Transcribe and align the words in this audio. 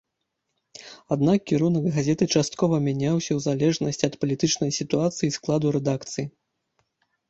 Аднак 1.15 1.39
кірунак 1.51 1.85
газеты 1.99 2.29
часткова 2.35 2.75
мяняўся 2.87 3.31
ў 3.37 3.47
залежнасці 3.47 4.03
ад 4.11 4.21
палітычнай 4.25 4.77
сітуацыі 4.83 5.27
і 5.33 5.35
складу 5.41 5.67
рэдакцыі. 5.81 6.25